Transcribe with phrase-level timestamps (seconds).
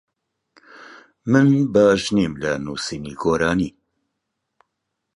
[1.31, 3.69] من باش نیم لە نووسینی گۆرانی.